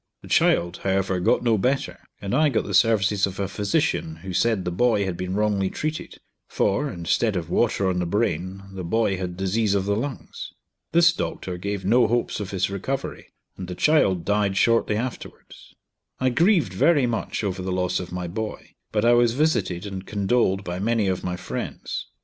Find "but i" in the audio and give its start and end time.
18.91-19.13